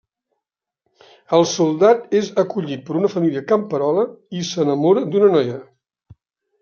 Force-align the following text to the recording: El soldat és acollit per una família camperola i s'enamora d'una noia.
El 1.39 1.45
soldat 1.51 2.15
és 2.21 2.31
acollit 2.45 2.81
per 2.87 2.97
una 3.03 3.11
família 3.17 3.45
camperola 3.55 4.07
i 4.41 4.45
s'enamora 4.53 5.05
d'una 5.13 5.31
noia. 5.37 5.61